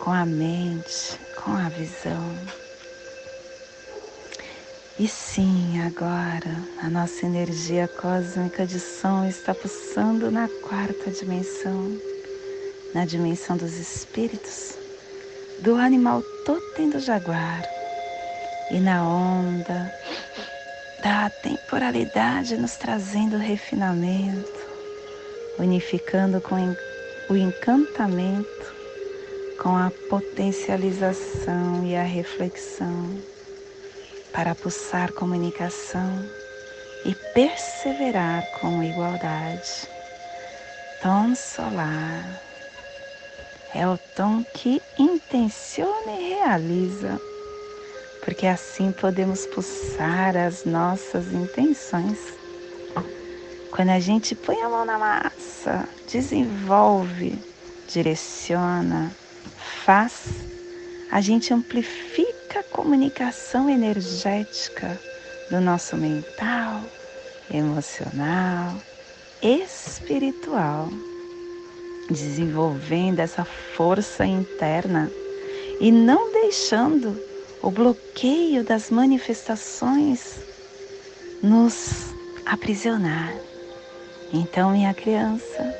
com 0.00 0.12
a 0.12 0.24
mente, 0.24 1.18
com 1.42 1.52
a 1.52 1.68
visão. 1.68 2.38
E 4.96 5.08
sim, 5.08 5.80
agora 5.80 6.56
a 6.80 6.88
nossa 6.88 7.26
energia 7.26 7.88
cósmica 7.88 8.64
de 8.64 8.78
som 8.78 9.26
está 9.26 9.52
pulsando 9.52 10.30
na 10.30 10.48
quarta 10.68 11.10
dimensão, 11.10 11.98
na 12.94 13.04
dimensão 13.04 13.56
dos 13.56 13.76
espíritos, 13.76 14.78
do 15.58 15.74
animal 15.74 16.22
totem 16.44 16.90
do 16.90 17.00
jaguar 17.00 17.64
e 18.70 18.78
na 18.78 19.02
onda 19.02 19.92
da 21.04 21.28
temporalidade 21.28 22.56
nos 22.56 22.76
trazendo 22.76 23.36
refinamento, 23.36 24.58
unificando 25.58 26.40
com 26.40 26.74
o 27.28 27.36
encantamento, 27.36 28.74
com 29.60 29.76
a 29.76 29.92
potencialização 30.08 31.84
e 31.84 31.94
a 31.94 32.02
reflexão 32.02 33.20
para 34.32 34.54
pulsar 34.54 35.12
comunicação 35.12 36.24
e 37.04 37.14
perseverar 37.34 38.42
com 38.58 38.82
igualdade. 38.82 39.86
Tom 41.02 41.34
solar 41.34 42.24
é 43.74 43.86
o 43.86 43.98
tom 44.16 44.42
que 44.54 44.80
intenciona 44.98 46.12
e 46.18 46.30
realiza 46.30 47.20
porque 48.24 48.46
assim 48.46 48.90
podemos 48.90 49.46
pulsar 49.46 50.34
as 50.34 50.64
nossas 50.64 51.30
intenções. 51.32 52.18
Quando 53.70 53.90
a 53.90 54.00
gente 54.00 54.34
põe 54.34 54.60
a 54.62 54.68
mão 54.68 54.84
na 54.84 54.98
massa, 54.98 55.86
desenvolve, 56.10 57.38
direciona, 57.86 59.14
faz, 59.84 60.24
a 61.10 61.20
gente 61.20 61.52
amplifica 61.52 62.60
a 62.60 62.62
comunicação 62.62 63.68
energética 63.68 64.98
do 65.50 65.60
nosso 65.60 65.96
mental, 65.96 66.80
emocional, 67.52 68.74
espiritual, 69.42 70.88
desenvolvendo 72.08 73.20
essa 73.20 73.44
força 73.44 74.24
interna 74.24 75.10
e 75.78 75.92
não 75.92 76.32
deixando 76.32 77.33
o 77.64 77.70
bloqueio 77.70 78.62
das 78.62 78.90
manifestações 78.90 80.36
nos 81.42 82.12
aprisionar. 82.44 83.34
Então, 84.30 84.72
minha 84.72 84.92
criança, 84.92 85.74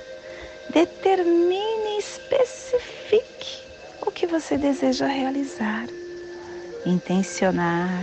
determine 0.70 1.96
e 1.96 1.98
especifique 1.98 3.60
o 4.00 4.10
que 4.10 4.26
você 4.26 4.56
deseja 4.56 5.06
realizar, 5.06 5.86
intencionar, 6.86 8.02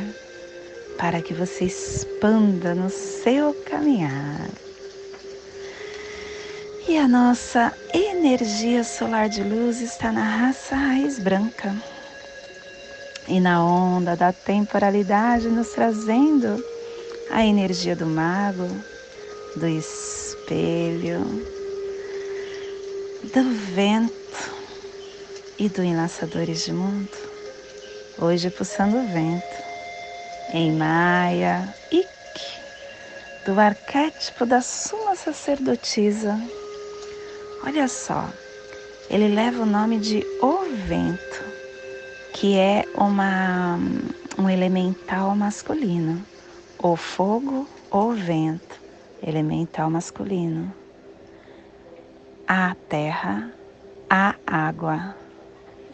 para 0.99 1.19
que 1.19 1.33
você 1.33 1.65
expanda 1.65 2.75
no 2.75 2.91
seu 2.91 3.51
caminhar. 3.65 4.47
E 6.87 6.99
a 6.99 7.07
nossa 7.07 7.75
energia 7.91 8.83
solar 8.83 9.27
de 9.27 9.41
luz 9.43 9.81
está 9.81 10.11
na 10.11 10.23
raça 10.23 10.75
raiz 10.75 11.17
branca 11.17 11.75
e 13.27 13.39
na 13.39 13.63
onda 13.63 14.15
da 14.15 14.33
temporalidade, 14.33 15.47
nos 15.47 15.69
trazendo 15.69 16.63
a 17.29 17.45
energia 17.45 17.95
do 17.95 18.05
mago, 18.05 18.67
do 19.55 19.67
espelho, 19.67 21.19
do 23.33 23.43
vento 23.73 24.11
e 25.57 25.69
do 25.69 25.83
enlaçadores 25.83 26.65
de 26.65 26.73
mundo. 26.73 27.09
Hoje 28.17 28.49
pulsando 28.49 28.97
o 28.97 29.07
vento 29.07 29.61
em 30.53 30.73
Maia, 30.73 31.73
Ik, 31.91 32.09
do 33.45 33.59
arquétipo 33.59 34.45
da 34.45 34.61
suma 34.61 35.15
sacerdotisa. 35.15 36.37
Olha 37.65 37.87
só, 37.87 38.27
ele 39.09 39.33
leva 39.33 39.63
o 39.63 39.65
nome 39.65 39.99
de 39.99 40.25
O 40.41 40.65
Vento 40.87 41.50
que 42.41 42.57
é 42.57 42.85
uma, 42.97 43.77
um 44.35 44.49
elemental 44.49 45.35
masculino, 45.35 46.25
o 46.81 46.95
fogo 46.95 47.67
ou 47.91 48.13
vento, 48.13 48.81
elemental 49.21 49.91
masculino, 49.91 50.73
a 52.47 52.75
terra, 52.89 53.53
a 54.09 54.33
água, 54.47 55.15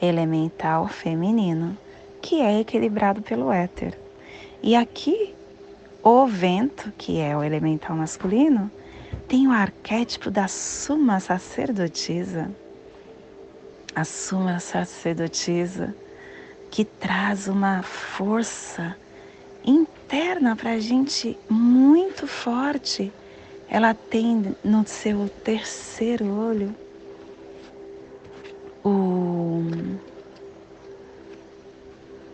elemental 0.01 0.87
feminino, 0.87 1.77
que 2.21 2.39
é 2.39 2.61
equilibrado 2.61 3.21
pelo 3.21 3.51
éter. 3.51 3.99
E 4.63 4.73
aqui, 4.73 5.35
o 6.01 6.25
vento, 6.27 6.93
que 6.97 7.19
é 7.19 7.35
o 7.35 7.43
elemental 7.43 7.93
masculino, 7.93 8.71
tem 9.27 9.49
o 9.49 9.51
arquétipo 9.51 10.31
da 10.31 10.47
suma 10.47 11.19
sacerdotisa. 11.19 12.49
A 13.93 14.05
suma 14.05 14.61
sacerdotisa 14.61 15.93
que 16.69 16.85
traz 16.85 17.47
uma 17.47 17.81
força 17.83 18.95
interna 19.65 20.55
para 20.55 20.71
a 20.71 20.79
gente 20.79 21.37
muito 21.49 22.27
forte. 22.27 23.11
Ela 23.69 23.93
tem 23.93 24.55
no 24.63 24.87
seu 24.87 25.27
terceiro 25.43 26.25
olho 26.25 26.73
o, 28.83 29.61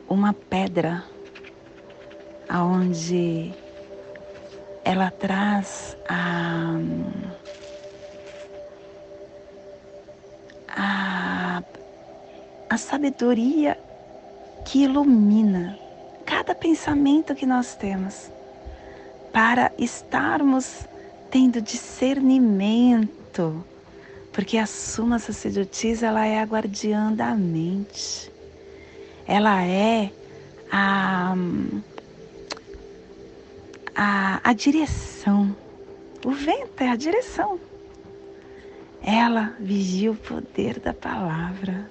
uma 0.08 0.34
pedra 0.34 1.04
aonde 2.48 3.52
ela 4.86 5.10
traz 5.10 5.98
a, 6.08 6.76
a, 10.68 11.64
a 12.70 12.78
sabedoria 12.78 13.78
que 14.66 14.84
ilumina 14.84 15.78
cada 16.26 16.56
pensamento 16.56 17.36
que 17.36 17.46
nós 17.46 17.76
temos, 17.76 18.32
para 19.32 19.72
estarmos 19.78 20.86
tendo 21.30 21.62
discernimento, 21.62 23.64
porque 24.32 24.58
a 24.58 24.66
Suma 24.66 25.20
Sacerdotisa 25.20 26.08
ela 26.08 26.26
é 26.26 26.40
a 26.40 26.44
guardiã 26.44 27.12
da 27.12 27.36
mente, 27.36 28.32
ela 29.28 29.64
é 29.64 30.12
a, 30.72 31.36
a, 33.96 34.42
a 34.44 34.54
direção, 34.54 35.56
o 36.26 36.32
vento 36.32 36.82
é 36.82 36.90
a 36.90 36.96
direção. 36.96 37.60
Ela 39.06 39.54
vigia 39.60 40.12
o 40.12 40.16
poder 40.16 40.80
da 40.80 40.94
palavra. 40.94 41.90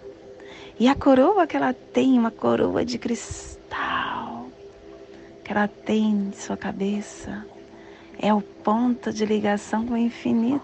E 0.79 0.89
a 0.89 0.95
coroa 0.95 1.47
que 1.47 1.57
ela 1.57 1.73
tem, 1.73 2.19
uma 2.19 2.31
coroa 2.31 2.85
de 2.85 2.99
cristal, 2.99 4.47
que 5.45 5.53
ela 5.53 5.69
tem 5.69 6.11
em 6.11 6.33
sua 6.33 6.57
cabeça, 6.57 7.47
é 8.19 8.33
o 8.33 8.41
ponto 8.41 9.13
de 9.13 9.27
ligação 9.27 9.87
com 9.87 9.95
o 9.95 9.99
infinito. 9.99 10.63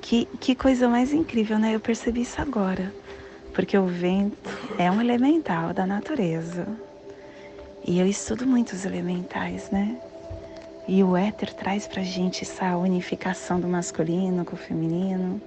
Que, 0.00 0.26
que 0.40 0.54
coisa 0.54 0.88
mais 0.88 1.12
incrível, 1.12 1.58
né? 1.58 1.74
Eu 1.74 1.80
percebi 1.80 2.22
isso 2.22 2.40
agora. 2.40 2.92
Porque 3.54 3.76
o 3.76 3.86
vento 3.86 4.50
é 4.78 4.90
um 4.90 5.00
elemental 5.00 5.72
da 5.72 5.86
natureza. 5.86 6.66
E 7.84 7.98
eu 7.98 8.06
estudo 8.06 8.46
muito 8.46 8.72
os 8.72 8.84
elementais, 8.84 9.70
né? 9.70 9.98
E 10.86 11.02
o 11.02 11.16
éter 11.16 11.54
traz 11.54 11.86
pra 11.86 12.02
gente 12.02 12.42
essa 12.42 12.76
unificação 12.76 13.60
do 13.60 13.68
masculino 13.68 14.44
com 14.44 14.54
o 14.54 14.58
feminino. 14.58 15.40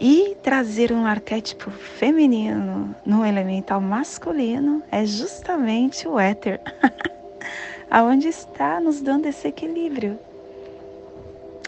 E 0.00 0.34
trazer 0.42 0.92
um 0.92 1.04
arquétipo 1.04 1.70
feminino 1.70 2.94
no 3.04 3.22
elemental 3.24 3.82
masculino 3.82 4.82
é 4.90 5.04
justamente 5.04 6.08
o 6.08 6.18
éter, 6.18 6.58
aonde 7.90 8.28
está 8.28 8.80
nos 8.80 9.02
dando 9.02 9.26
esse 9.26 9.46
equilíbrio. 9.46 10.18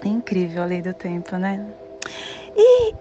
Incrível 0.03 0.63
a 0.63 0.67
lei 0.67 0.81
do 0.81 0.95
tempo, 0.95 1.37
né? 1.37 1.63
E 2.57 2.95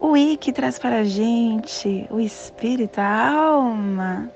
o 0.00 0.16
I 0.16 0.36
que 0.36 0.52
traz 0.52 0.78
para 0.78 1.00
a 1.00 1.04
gente 1.04 2.06
o 2.08 2.20
espírito, 2.20 3.00
a 3.00 3.28
alma, 3.28 4.30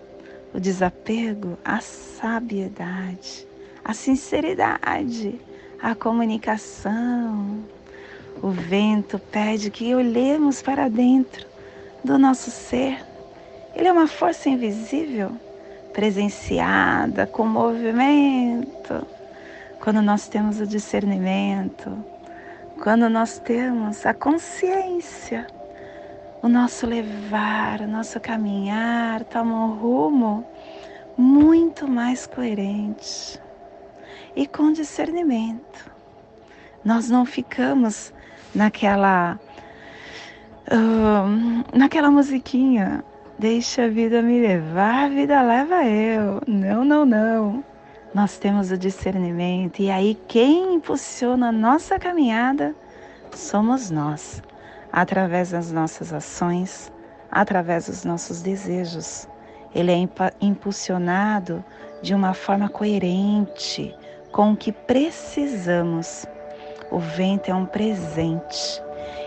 o 0.53 0.59
desapego, 0.59 1.57
a 1.64 1.81
sabiedade, 1.81 3.47
a 3.85 3.94
sinceridade, 3.94 5.40
a 5.81 5.94
comunicação, 5.94 7.62
o 8.42 8.51
vento 8.51 9.18
pede 9.18 9.70
que 9.70 9.94
olhemos 9.94 10.62
para 10.62 10.88
dentro 10.88 11.47
do 12.03 12.18
nosso 12.18 12.51
ser. 12.51 13.05
Ele 13.75 13.88
é 13.88 13.92
uma 13.92 14.07
força 14.07 14.49
invisível, 14.49 15.33
presenciada 15.92 17.27
com 17.27 17.47
movimento. 17.47 19.07
Quando 19.81 20.01
nós 20.03 20.29
temos 20.29 20.61
o 20.61 20.66
discernimento, 20.66 21.97
quando 22.83 23.09
nós 23.09 23.38
temos 23.38 24.05
a 24.05 24.12
consciência, 24.12 25.47
o 26.42 26.49
nosso 26.49 26.87
levar, 26.87 27.81
o 27.81 27.87
nosso 27.87 28.20
caminhar 28.20 29.25
toma 29.25 29.66
um 29.66 29.75
rumo 29.79 30.47
muito 31.16 31.88
mais 31.88 32.27
coerente 32.27 33.40
e 34.37 34.47
com 34.47 34.73
discernimento. 34.73 35.90
Nós 36.85 37.09
não 37.09 37.25
ficamos 37.25 38.12
naquela 38.54 39.38
naquela 41.72 42.10
musiquinha 42.10 43.04
deixa 43.38 43.84
a 43.84 43.88
vida 43.88 44.22
me 44.22 44.40
levar, 44.40 45.04
a 45.04 45.08
vida 45.08 45.42
leva 45.42 45.84
eu. 45.84 46.40
Não, 46.46 46.84
não, 46.84 47.04
não. 47.04 47.64
Nós 48.14 48.38
temos 48.38 48.70
o 48.70 48.78
discernimento 48.78 49.80
e 49.80 49.90
aí 49.90 50.14
quem 50.28 50.74
impulsiona 50.74 51.48
a 51.48 51.52
nossa 51.52 51.98
caminhada 51.98 52.74
somos 53.32 53.90
nós, 53.90 54.40
através 54.92 55.50
das 55.50 55.72
nossas 55.72 56.12
ações, 56.12 56.92
através 57.30 57.86
dos 57.86 58.04
nossos 58.04 58.40
desejos. 58.40 59.28
Ele 59.74 59.90
é 59.90 60.08
impulsionado 60.40 61.64
de 62.00 62.14
uma 62.14 62.32
forma 62.32 62.68
coerente 62.68 63.92
com 64.30 64.52
o 64.52 64.56
que 64.56 64.70
precisamos 64.70 66.24
o 66.90 66.99
vento 66.99 67.51
é 67.51 67.55
um 67.55 67.66
presente. 67.66 68.83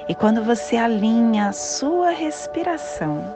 E 0.08 0.16
quando 0.16 0.44
você 0.44 0.78
alinha 0.78 1.50
a 1.50 1.54
sua 1.54 2.12
respiração 2.12 3.36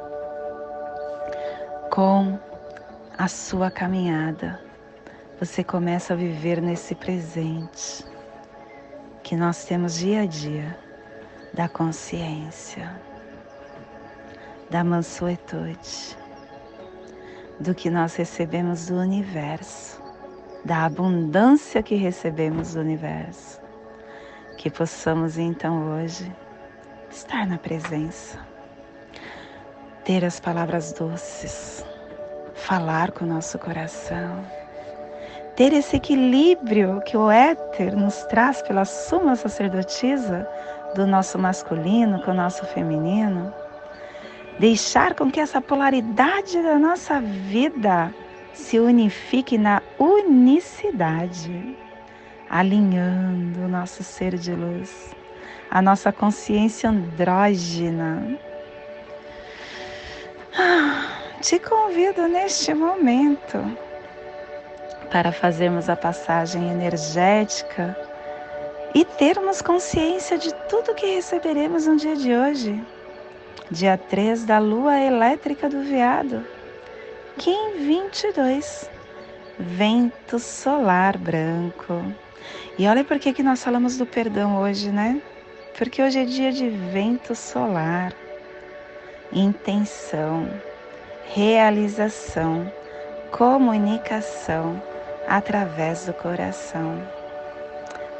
com 1.90 2.40
a 3.18 3.28
sua 3.28 3.70
caminhada, 3.70 4.60
você 5.40 5.64
começa 5.64 6.14
a 6.14 6.16
viver 6.16 6.62
nesse 6.62 6.96
presente 6.96 8.06
que 9.24 9.36
nós 9.36 9.66
temos 9.66 9.96
dia 9.96 10.22
a 10.22 10.26
dia 10.26 10.78
da 11.54 11.68
consciência, 11.68 12.96
da 14.70 14.84
mansuetude, 14.84 16.18
do 17.60 17.76
que 17.76 17.90
nós 17.90 18.16
recebemos 18.16 18.88
do 18.88 18.96
universo, 18.96 20.02
da 20.64 20.86
abundância 20.86 21.84
que 21.84 21.96
recebemos 21.96 22.74
do 22.74 22.80
universo 22.80 23.61
que 24.62 24.70
possamos 24.70 25.40
então 25.40 25.92
hoje 25.92 26.32
estar 27.10 27.48
na 27.48 27.58
presença, 27.58 28.38
ter 30.06 30.24
as 30.24 30.40
palavras 30.40 30.94
doces, 30.94 31.84
falar 32.54 33.10
com 33.10 33.26
o 33.26 33.28
nosso 33.28 33.58
coração, 33.58 34.46
ter 35.56 35.74
esse 35.74 35.96
equilíbrio 35.96 37.02
que 37.02 37.18
o 37.18 37.32
éter 37.32 37.98
nos 37.98 38.24
traz 38.26 38.62
pela 38.62 38.86
suma 38.86 39.36
sacerdotisa 39.36 40.48
do 40.94 41.08
nosso 41.08 41.40
masculino 41.40 42.22
com 42.22 42.30
o 42.30 42.36
nosso 42.36 42.64
feminino, 42.68 43.52
deixar 44.60 45.16
com 45.16 45.32
que 45.32 45.40
essa 45.40 45.60
polaridade 45.60 46.62
da 46.62 46.78
nossa 46.78 47.20
vida 47.20 48.14
se 48.54 48.80
unifique 48.80 49.58
na 49.58 49.82
unicidade 49.98 51.76
alinhando 52.52 53.62
o 53.62 53.68
nosso 53.70 54.04
ser 54.04 54.38
de 54.38 54.52
luz, 54.52 55.16
a 55.70 55.82
nossa 55.82 56.12
consciência 56.12 56.90
andrógena. 56.90 58.38
Ah, 60.60 61.08
te 61.40 61.58
convido 61.60 62.28
neste 62.28 62.74
momento 62.74 63.58
para 65.10 65.32
fazermos 65.32 65.90
a 65.90 65.96
passagem 65.96 66.70
energética 66.70 67.98
e 68.94 69.06
termos 69.06 69.62
consciência 69.62 70.38
de 70.38 70.54
tudo 70.68 70.94
que 70.94 71.06
receberemos 71.06 71.88
no 71.88 71.96
dia 71.96 72.18
de 72.18 72.36
hoje, 72.36 72.84
dia 73.72 73.98
3 73.98 74.44
da 74.44 74.60
lua 74.60 75.00
elétrica 75.00 75.70
do 75.70 75.82
veado, 75.84 76.46
Kim 77.38 77.78
22, 77.78 78.90
vento 79.58 80.38
solar 80.38 81.18
branco. 81.18 82.04
E 82.82 82.88
olha 82.88 83.04
por 83.04 83.20
que, 83.20 83.44
nós 83.44 83.64
falamos 83.64 83.96
do 83.96 84.08
perdão 84.08 84.58
hoje, 84.60 84.92
né? 84.92 85.22
Porque 85.78 86.02
hoje 86.02 86.18
é 86.18 86.26
dia 86.26 86.52
de 86.52 86.68
vento 86.68 87.36
solar, 87.36 88.12
intenção, 89.32 90.50
realização, 91.32 92.74
comunicação 93.30 94.82
através 95.28 96.08
do 96.08 96.14
coração. 96.16 97.08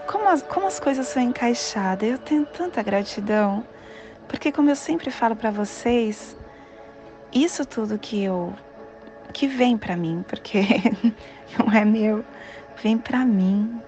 Como 0.06 0.30
as, 0.30 0.44
como 0.44 0.68
as 0.68 0.80
coisas 0.80 1.08
são 1.08 1.24
encaixadas, 1.24 2.08
eu 2.08 2.20
tenho 2.20 2.46
tanta 2.46 2.84
gratidão, 2.84 3.66
porque 4.28 4.52
como 4.52 4.70
eu 4.70 4.76
sempre 4.76 5.10
falo 5.10 5.36
para 5.36 5.50
vocês, 5.50 6.38
isso 7.34 7.66
tudo 7.66 7.98
que 7.98 8.24
eu 8.24 8.54
que 9.34 9.48
vem 9.48 9.76
para 9.76 9.98
mim, 9.98 10.24
porque 10.28 10.62
não 11.58 11.74
é 11.74 11.84
meu, 11.84 12.24
vem 12.84 12.96
para 12.96 13.26
mim, 13.26 13.82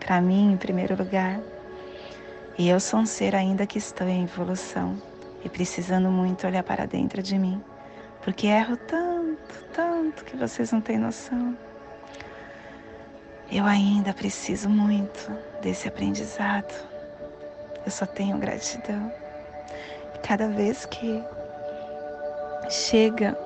para 0.00 0.20
mim 0.20 0.52
em 0.52 0.56
primeiro 0.56 0.96
lugar. 0.96 1.38
E 2.58 2.68
eu 2.68 2.80
sou 2.80 3.00
um 3.00 3.06
ser 3.06 3.34
ainda 3.34 3.66
que 3.66 3.78
estou 3.78 4.08
em 4.08 4.24
evolução 4.24 5.00
e 5.44 5.48
precisando 5.48 6.10
muito 6.10 6.46
olhar 6.46 6.62
para 6.62 6.86
dentro 6.86 7.22
de 7.22 7.38
mim, 7.38 7.62
porque 8.22 8.46
erro 8.48 8.76
tanto, 8.76 9.64
tanto 9.72 10.24
que 10.24 10.36
vocês 10.36 10.72
não 10.72 10.80
têm 10.80 10.98
noção. 10.98 11.56
Eu 13.50 13.64
ainda 13.64 14.12
preciso 14.12 14.68
muito 14.68 15.30
desse 15.62 15.88
aprendizado. 15.88 16.72
Eu 17.84 17.90
só 17.90 18.06
tenho 18.06 18.38
gratidão. 18.38 19.12
Cada 20.22 20.48
vez 20.48 20.84
que 20.86 21.22
chega, 22.68 23.36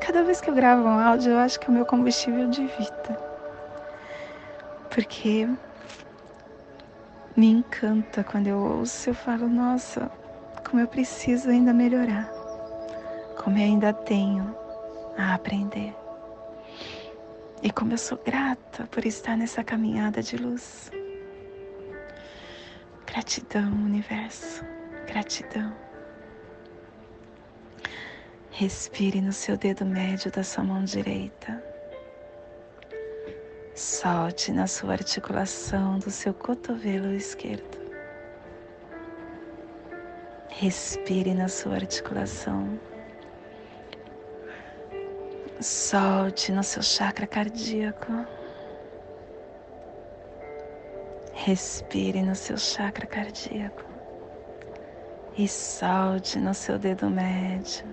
cada 0.00 0.22
vez 0.22 0.40
que 0.40 0.48
eu 0.48 0.54
gravo 0.54 0.84
um 0.84 0.98
áudio, 0.98 1.32
eu 1.32 1.38
acho 1.38 1.58
que 1.58 1.66
é 1.66 1.70
o 1.70 1.72
meu 1.72 1.84
combustível 1.84 2.48
de 2.48 2.64
vida 2.66 3.29
porque 4.90 5.48
me 7.36 7.46
encanta 7.46 8.24
quando 8.24 8.48
eu 8.48 8.58
ouço, 8.58 9.10
eu 9.10 9.14
falo, 9.14 9.48
nossa, 9.48 10.10
como 10.68 10.82
eu 10.82 10.88
preciso 10.88 11.48
ainda 11.48 11.72
melhorar, 11.72 12.28
como 13.42 13.56
eu 13.56 13.64
ainda 13.64 13.92
tenho 13.92 14.54
a 15.16 15.34
aprender. 15.34 15.94
E 17.62 17.70
como 17.70 17.92
eu 17.92 17.98
sou 17.98 18.18
grata 18.18 18.86
por 18.90 19.04
estar 19.06 19.36
nessa 19.36 19.62
caminhada 19.62 20.22
de 20.22 20.36
luz. 20.36 20.90
Gratidão, 23.06 23.72
universo, 23.72 24.64
gratidão. 25.06 25.72
Respire 28.50 29.20
no 29.20 29.32
seu 29.32 29.56
dedo 29.56 29.84
médio 29.84 30.30
da 30.30 30.42
sua 30.42 30.64
mão 30.64 30.84
direita. 30.84 31.69
Solte 33.74 34.52
na 34.52 34.66
sua 34.66 34.92
articulação 34.92 35.98
do 35.98 36.10
seu 36.10 36.34
cotovelo 36.34 37.14
esquerdo. 37.14 37.78
Respire 40.48 41.32
na 41.32 41.48
sua 41.48 41.76
articulação. 41.76 42.78
Solte 45.60 46.52
no 46.52 46.62
seu 46.62 46.82
chakra 46.82 47.26
cardíaco. 47.26 48.26
Respire 51.32 52.22
no 52.22 52.34
seu 52.34 52.58
chakra 52.58 53.06
cardíaco. 53.06 53.84
E 55.38 55.48
solte 55.48 56.38
no 56.38 56.52
seu 56.52 56.78
dedo 56.78 57.08
médio 57.08 57.86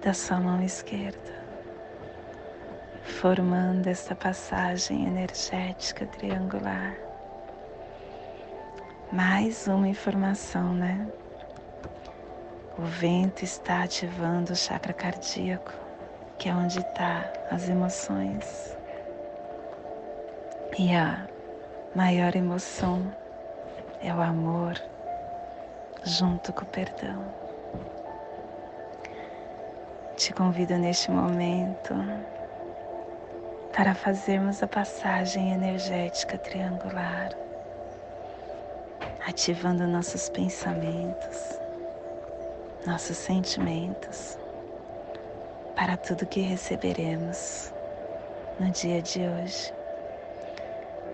da 0.00 0.14
sua 0.14 0.38
mão 0.38 0.62
esquerda, 0.62 1.35
formando 3.16 3.86
esta 3.86 4.14
passagem 4.14 5.06
energética 5.06 6.04
triangular. 6.04 6.94
Mais 9.10 9.66
uma 9.66 9.88
informação, 9.88 10.74
né? 10.74 11.08
O 12.78 12.82
vento 12.82 13.42
está 13.42 13.84
ativando 13.84 14.52
o 14.52 14.56
chakra 14.56 14.92
cardíaco, 14.92 15.72
que 16.36 16.50
é 16.50 16.54
onde 16.54 16.80
está 16.80 17.32
as 17.50 17.70
emoções. 17.70 18.76
E 20.78 20.94
a 20.94 21.26
maior 21.94 22.36
emoção 22.36 23.10
é 24.02 24.12
o 24.12 24.20
amor 24.20 24.74
junto 26.04 26.52
com 26.52 26.64
o 26.64 26.66
perdão. 26.66 27.24
Te 30.16 30.34
convido 30.34 30.76
neste 30.76 31.10
momento 31.10 31.94
para 33.76 33.94
fazermos 33.94 34.62
a 34.62 34.66
passagem 34.66 35.52
energética 35.52 36.38
triangular, 36.38 37.28
ativando 39.28 39.86
nossos 39.86 40.30
pensamentos, 40.30 41.60
nossos 42.86 43.18
sentimentos, 43.18 44.38
para 45.74 45.94
tudo 45.98 46.26
que 46.26 46.40
receberemos 46.40 47.70
no 48.58 48.70
dia 48.70 49.02
de 49.02 49.20
hoje. 49.20 49.74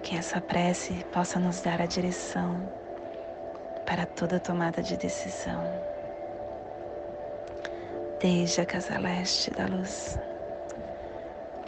Que 0.04 0.16
essa 0.16 0.40
prece 0.40 1.04
possa 1.12 1.40
nos 1.40 1.60
dar 1.62 1.82
a 1.82 1.86
direção 1.86 2.62
para 3.84 4.06
toda 4.06 4.38
tomada 4.38 4.80
de 4.80 4.96
decisão 4.96 5.64
desde 8.20 8.60
a 8.60 8.66
casa 8.66 9.00
leste 9.00 9.50
da 9.50 9.66
luz. 9.66 10.16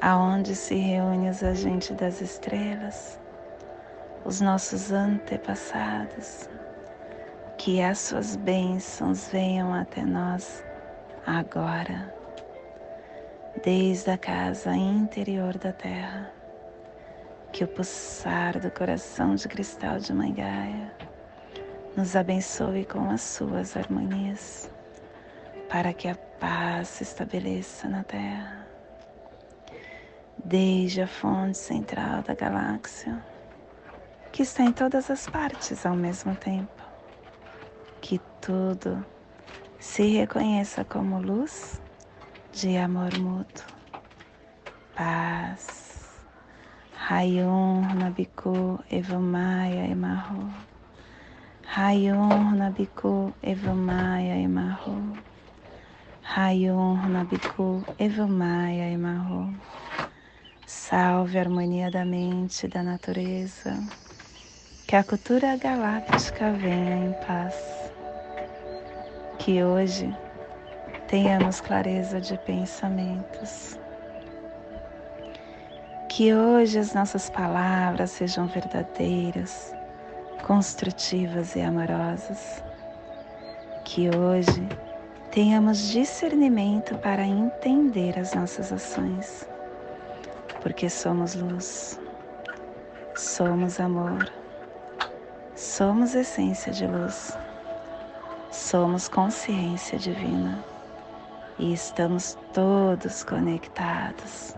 aonde 0.00 0.54
se 0.54 0.74
reúnem 0.74 1.28
os 1.28 1.42
agentes 1.42 1.96
das 1.96 2.20
estrelas, 2.20 3.18
os 4.24 4.40
nossos 4.40 4.92
antepassados, 4.92 6.48
que 7.56 7.82
as 7.82 7.98
suas 7.98 8.36
bênçãos 8.36 9.28
venham 9.28 9.72
até 9.72 10.02
nós 10.04 10.64
agora, 11.26 12.14
desde 13.64 14.10
a 14.10 14.18
casa 14.18 14.74
interior 14.74 15.56
da 15.58 15.72
terra, 15.72 16.30
que 17.52 17.64
o 17.64 17.68
pulsar 17.68 18.60
do 18.60 18.70
coração 18.70 19.34
de 19.34 19.48
cristal 19.48 19.98
de 19.98 20.12
Mãe 20.12 20.32
Gaia 20.32 20.92
nos 21.96 22.14
abençoe 22.14 22.84
com 22.84 23.10
as 23.10 23.22
suas 23.22 23.76
harmonias 23.76 24.70
para 25.68 25.92
que 25.92 26.08
a 26.08 26.14
paz 26.14 26.88
se 26.88 27.02
estabeleça 27.02 27.88
na 27.88 28.02
Terra, 28.02 28.67
desde 30.44 31.02
a 31.02 31.06
fonte 31.06 31.58
central 31.58 32.22
da 32.22 32.34
galáxia, 32.34 33.24
que 34.32 34.42
está 34.42 34.64
em 34.64 34.72
todas 34.72 35.10
as 35.10 35.26
partes 35.26 35.84
ao 35.84 35.96
mesmo 35.96 36.34
tempo, 36.36 36.82
que 38.00 38.20
tudo 38.40 39.04
se 39.78 40.06
reconheça 40.18 40.84
como 40.84 41.20
luz 41.20 41.80
de 42.52 42.76
amor 42.76 43.16
mútuo, 43.18 43.66
paz. 44.94 45.88
Rayon 47.08 47.96
Nabiku 47.96 48.84
Evamaya 48.90 49.88
Emarro. 49.88 50.52
Rayon 51.64 52.58
Nabiku 52.58 53.32
Evamaya 53.42 54.36
Emarro. 54.36 55.16
Rayon 56.22 57.08
Nabiku 57.08 57.82
Evamaya 57.98 58.92
Emarro. 58.92 59.54
Salve 60.68 61.38
a 61.38 61.40
harmonia 61.40 61.90
da 61.90 62.04
mente 62.04 62.66
e 62.66 62.68
da 62.68 62.82
natureza. 62.82 63.82
Que 64.86 64.96
a 64.96 65.02
cultura 65.02 65.56
galáctica 65.56 66.52
venha 66.52 67.06
em 67.06 67.12
paz. 67.26 67.90
Que 69.38 69.64
hoje 69.64 70.14
tenhamos 71.06 71.62
clareza 71.62 72.20
de 72.20 72.36
pensamentos. 72.40 73.80
Que 76.06 76.34
hoje 76.34 76.78
as 76.78 76.92
nossas 76.92 77.30
palavras 77.30 78.10
sejam 78.10 78.46
verdadeiras, 78.46 79.72
construtivas 80.46 81.56
e 81.56 81.62
amorosas. 81.62 82.62
Que 83.86 84.14
hoje 84.14 84.68
tenhamos 85.30 85.78
discernimento 85.88 86.94
para 86.98 87.24
entender 87.24 88.18
as 88.18 88.34
nossas 88.34 88.70
ações, 88.70 89.48
porque 90.62 90.88
somos 90.88 91.34
luz, 91.34 92.00
somos 93.14 93.80
amor, 93.80 94.30
somos 95.54 96.14
essência 96.14 96.72
de 96.72 96.86
luz, 96.86 97.36
somos 98.50 99.08
consciência 99.08 99.98
divina. 99.98 100.64
E 101.58 101.72
estamos 101.72 102.38
todos 102.52 103.24
conectados. 103.24 104.54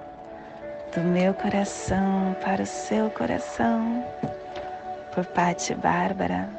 Do 0.94 1.00
meu 1.00 1.32
coração 1.32 2.36
para 2.44 2.62
o 2.62 2.66
seu 2.66 3.08
coração, 3.10 4.04
por 5.14 5.24
Patti 5.26 5.74
Bárbara, 5.74 6.50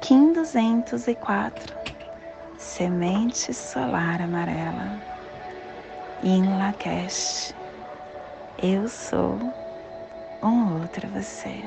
Kim 0.00 0.32
204 0.32 1.78
semente 2.58 3.54
solar 3.54 4.20
amarela. 4.20 5.00
In 6.22 6.58
Lakesh, 6.58 7.54
eu 8.60 8.88
sou 8.88 9.38
um 10.42 10.80
outro 10.80 11.08
você. 11.10 11.62